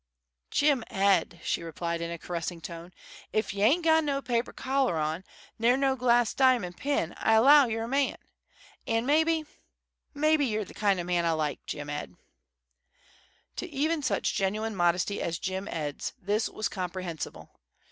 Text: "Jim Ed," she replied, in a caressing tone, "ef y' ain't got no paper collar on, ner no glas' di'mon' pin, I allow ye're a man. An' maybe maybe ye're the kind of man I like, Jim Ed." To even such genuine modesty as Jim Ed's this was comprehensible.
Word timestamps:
"Jim 0.49 0.83
Ed," 0.89 1.39
she 1.43 1.61
replied, 1.61 2.01
in 2.01 2.09
a 2.09 2.17
caressing 2.17 2.59
tone, 2.59 2.91
"ef 3.35 3.53
y' 3.53 3.61
ain't 3.61 3.83
got 3.85 4.03
no 4.03 4.19
paper 4.19 4.51
collar 4.51 4.97
on, 4.97 5.23
ner 5.59 5.77
no 5.77 5.95
glas' 5.95 6.33
di'mon' 6.33 6.73
pin, 6.73 7.13
I 7.19 7.33
allow 7.33 7.67
ye're 7.67 7.83
a 7.83 7.87
man. 7.87 8.17
An' 8.87 9.05
maybe 9.05 9.45
maybe 10.15 10.43
ye're 10.47 10.65
the 10.65 10.73
kind 10.73 10.99
of 10.99 11.05
man 11.05 11.23
I 11.23 11.33
like, 11.33 11.63
Jim 11.67 11.87
Ed." 11.87 12.15
To 13.57 13.67
even 13.69 14.01
such 14.01 14.33
genuine 14.33 14.75
modesty 14.75 15.21
as 15.21 15.37
Jim 15.37 15.67
Ed's 15.67 16.13
this 16.19 16.49
was 16.49 16.67
comprehensible. 16.67 17.51